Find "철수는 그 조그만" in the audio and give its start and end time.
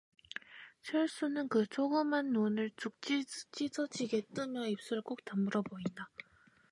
0.81-2.33